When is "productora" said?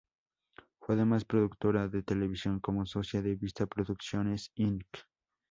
1.25-1.87